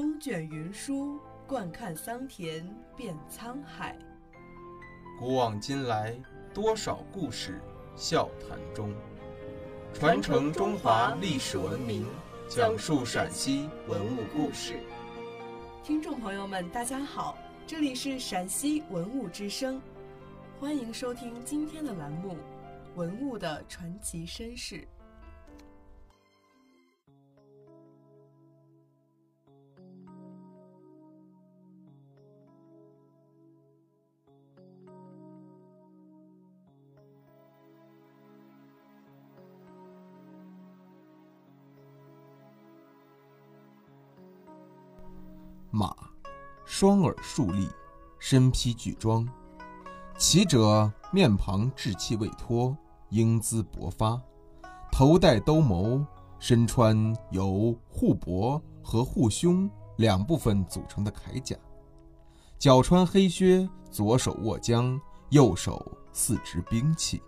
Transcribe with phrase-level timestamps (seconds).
[0.00, 3.94] 风卷云舒，惯看桑田变沧海。
[5.18, 6.18] 古往今来，
[6.54, 7.60] 多少故事
[7.96, 8.94] 笑谈中。
[9.92, 12.06] 传承中华历史文明，
[12.48, 14.80] 讲述陕西文物故事。
[15.84, 17.36] 听众朋友们，大家好，
[17.66, 19.82] 这里是陕西文物之声，
[20.58, 22.32] 欢迎收听今天的栏目
[22.94, 24.76] 《文物的传奇身世》。
[46.72, 47.68] 双耳竖立，
[48.20, 49.28] 身披巨装，
[50.16, 52.74] 骑者面庞稚气未脱，
[53.08, 54.22] 英姿勃发，
[54.92, 56.06] 头戴兜鍪，
[56.38, 61.56] 身穿由护脖和护胸两部分组成的铠甲，
[62.56, 64.98] 脚穿黑靴，左手握缰，
[65.30, 67.20] 右手四执兵器。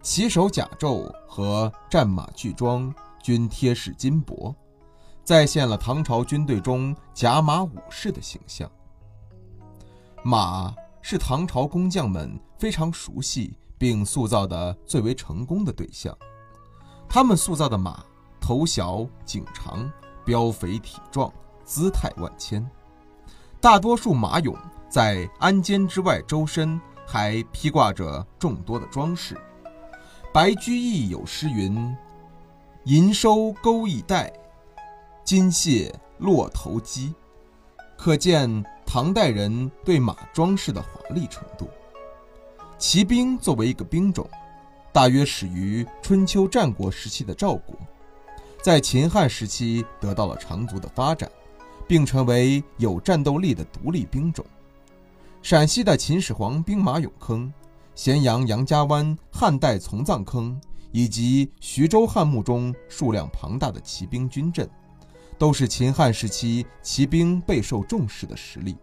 [0.00, 4.56] 骑手甲胄和战马巨装均贴饰金箔。
[5.24, 8.70] 再现了唐朝军队中甲马武士的形象。
[10.22, 16.16] 马是唐朝工匠们非常熟悉并塑造的最为成功的对象。
[17.08, 18.04] 他们塑造的马
[18.38, 19.90] 头小颈长，
[20.26, 21.32] 膘肥体壮，
[21.64, 22.68] 姿态万千。
[23.60, 24.54] 大多数马俑
[24.90, 29.40] 在鞍肩之外，周身还披挂着众多的装饰。
[30.34, 31.96] 白居易有诗云
[32.84, 34.30] ：“银收钩翼带。”
[35.24, 37.14] 金屑落头鸡，
[37.96, 41.66] 可见唐代人对马装饰的华丽程度。
[42.76, 44.28] 骑兵作为一个兵种，
[44.92, 47.74] 大约始于春秋战国时期的赵国，
[48.62, 51.30] 在秦汉时期得到了长足的发展，
[51.88, 54.44] 并成为有战斗力的独立兵种。
[55.40, 57.50] 陕西的秦始皇兵马俑坑、
[57.94, 60.60] 咸阳杨家湾汉代从葬坑
[60.92, 64.68] 以及徐州汉墓中数量庞大的骑兵军阵。
[65.38, 68.76] 都是秦汉时期骑兵备受重视的实力，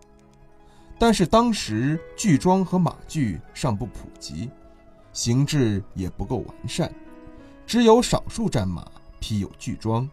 [1.00, 4.50] 但是当时具装和马具尚不普及，
[5.14, 6.94] 形制也不够完善，
[7.66, 8.86] 只有少数战马
[9.20, 10.10] 披有具装，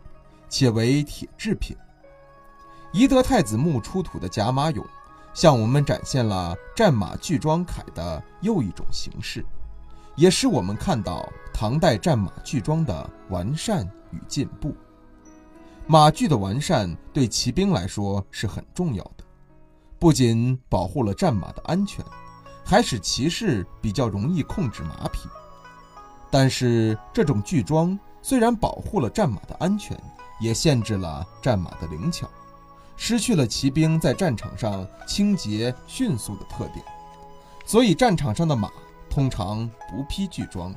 [0.49, 1.77] 且为铁制品。
[2.93, 4.85] 宜德太子墓出土的甲马俑，
[5.35, 9.45] 向我们展现了战马具装铠的又一种形式，
[10.17, 14.75] 也使我们看到唐代战马具装的完善与进步。
[15.91, 19.25] 马具的完善对骑兵来说是很重要的，
[19.99, 22.05] 不仅保护了战马的安全，
[22.63, 25.31] 还使骑士比较容易控制马匹。
[26.31, 29.99] 但是，这种具装虽然保护了战马的安全，
[30.39, 32.29] 也限制了战马的灵巧，
[32.95, 36.85] 失去了骑兵在战场上清洁迅速的特点。
[37.65, 38.71] 所以，战场上的马
[39.09, 40.71] 通常不披具装。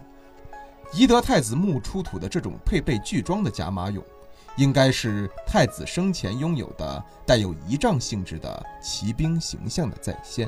[0.94, 4.02] 宜德太子墓出土的这种配备具装的甲马俑。
[4.62, 10.48] 应该是太子生前拥有的带有仪仗性质的骑兵形象的再现。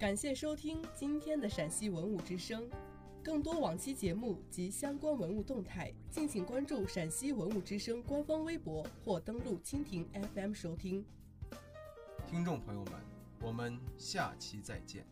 [0.00, 2.66] 感谢收听今天的陕西文物之声，
[3.22, 11.04] 更多往期节目及相关文物动态，敬请关注陕西文物之声官方微博或登录蜻蜓 FM 收听。
[12.26, 12.94] 听众朋友们，
[13.42, 15.04] 我们下期再见。